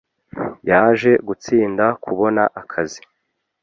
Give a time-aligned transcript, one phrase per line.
[0.69, 3.01] yaje gutsinda kubona akazi.